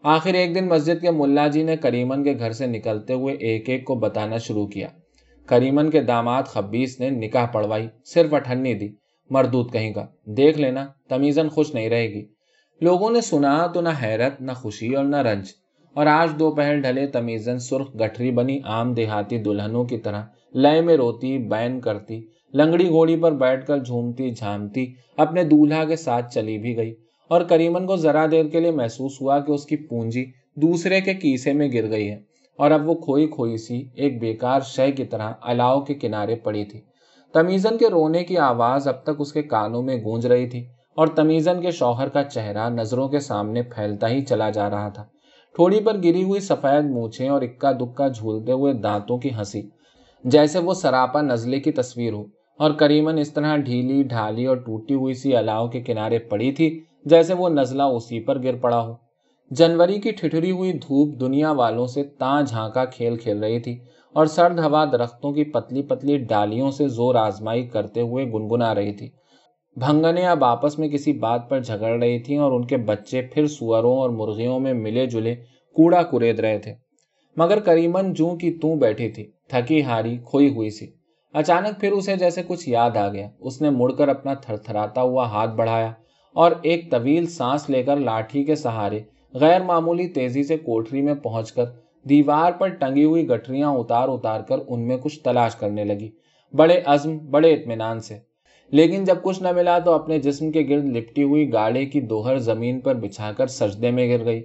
[0.03, 3.69] آخر ایک دن مسجد کے ملا جی نے کریمن کے گھر سے نکلتے ہوئے ایک
[3.69, 4.89] ایک کو بتانا شروع کیا۔
[5.47, 8.89] کریمن کے داماد خبیس نے نکاح پڑوائی صرف اٹھنی دی،
[9.31, 12.25] مردود کہیں کا دیکھ لینا تمیزن خوش نہیں رہے گی۔
[12.81, 15.45] لوگوں نے سنا تو نہ حیرت، نہ خوشی اور نہ رنج۔
[15.95, 20.23] اور آج دوپہر ڈھلے تمیزن سرخ گٹھری بنی عام دیہاتی دلہنوں کی طرح۔
[20.55, 25.97] لیے میں روتی، بین کرتی، لنگڑی گھوڑی پر بیٹھ کر جھومتی، جھامتی، اپنے دولہا کے
[25.97, 26.95] ساتھ چلی بھی گئی۔
[27.29, 31.15] اور کریمن کو ذرا دیر کے لیے محسوس ہوا کہ اس کی پونجی دوسرے کے
[31.15, 35.05] کیسے میں گر گئی ہے۔ اور اب وہ کھوئی کھوئی سی ایک بیکار شے کی
[35.05, 36.81] طرح الاؤ کے کنارے پڑی تھی۔
[37.33, 40.67] تمیزن کے رونے کی آواز اب تک اس کے کانوں میں گونج رہی تھی
[40.97, 45.03] اور تمیزن کے شوہر کا چہرہ نظروں کے سامنے پھیلتا ہی چلا جا رہا تھا۔
[45.55, 49.63] تھوڑی پر گری ہوئی سفید مونچھیں اور اکا دکا جھولتے ہوئے دانتوں کی ہنسی،
[50.25, 52.25] جیسے وہ سراپا نزلے کی تصویر ہو۔
[52.59, 56.85] اور کریمن اس طرح ڈھیلی، ڈھالی اور ٹوٹی ہوئی سی الاؤ کے کنارے پڑی تھی،
[57.05, 59.06] جیسے وہ نزلہ اسی پر گر پڑا ہو۔
[59.51, 63.79] جنوری کی ٹھٹری ہوئی دھوپ دنیا والوں سے تاں جھانکا کھیل کھیل رہی تھی
[64.13, 68.93] اور سرد ہوا درختوں کی پتلی پتلی ڈالیوں سے زور آزمائی کرتے ہوئے گنگنا رہی
[68.93, 69.09] تھی۔
[69.77, 73.47] بھنگنے اب آپس میں کسی بات پر جھگڑ رہی تھیں اور ان کے بچے پھر
[73.47, 75.35] سوروں اور مرغیوں میں ملے جلے
[75.77, 76.75] کوڑا کرید رہے تھے۔
[77.37, 80.87] مگر کریمن جوں کی توں بیٹھی تھی، تھکی ہاری کھوئی ہوئی سی۔
[81.35, 85.03] اچانک پھر اسے جیسے کچھ یاد آ گیا۔ اس نے مڑ کر اپنا تھر تھراتا
[85.03, 85.93] ہوا ہاتھ بڑھایا
[86.37, 89.01] اور ایک طویل سانس لے کر لاٹھی کے سہارے
[89.41, 91.65] غیر معمولی تیزی سے کوٹری میں پہنچ کر
[92.09, 96.11] دیوار پر ٹنگی ہوئی گٹریاں اتار اتار کر ان میں کچھ تلاش کرنے لگی۔
[96.53, 98.19] بڑے عزم، بڑے اطمینان سے۔
[98.71, 102.39] لیکن جب کچھ نہ ملا تو اپنے جسم کے گرد لپٹی ہوئی گاڑے کی دوہر
[102.39, 104.43] زمین پر بچھا کر سجدے میں گر گئی۔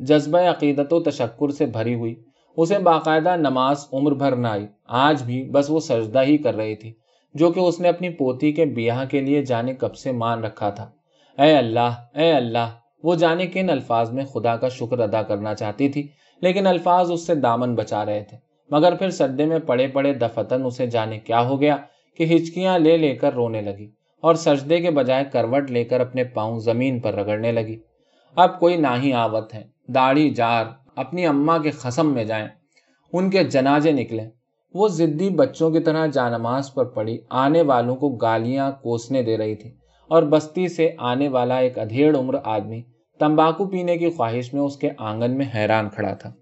[0.00, 2.14] جذبہ، عقیدت و تشکر سے بھری ہوئی۔
[2.56, 6.76] اسے باقاعدہ نماز عمر بھر نہ آئی۔ آج بھی بس وہ سجدہ ہی کر رہی
[6.76, 6.92] تھی،
[7.34, 10.70] جو کہ اس نے اپنی پوتی کے بیاہ کے لیے جانے کب سے مان رکھا
[10.70, 10.90] تھا۔
[11.42, 12.68] اے اللہ اے اللہ
[13.02, 16.08] وہ جانے کن الفاظ میں خدا کا شکر ادا کرنا چاہتی تھی،
[16.40, 18.36] لیکن الفاظ اس سے دامن بچا رہے تھے۔
[18.70, 21.76] مگر پھر سدے میں پڑے پڑے دفتن اسے جانے کیا ہو گیا
[22.16, 26.24] کہ ہچکیاں لے لے کر رونے لگی اور سجدے کے بجائے کروٹ لے کر اپنے
[26.24, 27.76] پاؤں زمین پر رگڑنے لگی۔
[28.36, 30.64] اب کوئی نہ ہی آوت ہے، داڑھی، جار،
[30.96, 32.48] اپنی اماں کے خسم میں جائیں۔
[33.12, 34.22] ان کے جنازے نکلے
[34.74, 39.54] وہ ضدی بچوں کی طرح جانماز پر پڑی، آنے والوں کو گالیاں کوسنے دے رہی
[39.54, 39.77] تھی۔
[40.08, 42.82] اور بستی سے آنے والا ایک ادھیڑ عمر آدمی
[43.18, 46.32] تمباکو پینے کی خواہش میں اس کے آنگن میں حیران کھڑا تھا۔